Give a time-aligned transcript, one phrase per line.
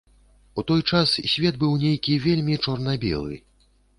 [0.61, 3.39] У той час свет быў нейкі вельмі чорна-белы.